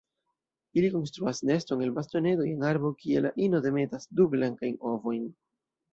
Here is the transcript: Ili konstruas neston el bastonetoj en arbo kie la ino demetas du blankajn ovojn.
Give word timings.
Ili 0.79 0.87
konstruas 0.93 1.41
neston 1.49 1.83
el 1.87 1.93
bastonetoj 1.99 2.47
en 2.53 2.65
arbo 2.71 2.93
kie 3.03 3.23
la 3.27 3.35
ino 3.49 3.61
demetas 3.67 4.11
du 4.21 4.29
blankajn 4.37 4.81
ovojn. 4.95 5.29